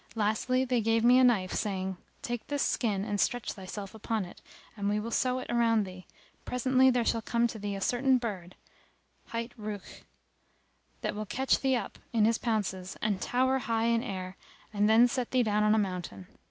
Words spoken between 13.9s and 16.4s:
air and then set thee down on a mountain.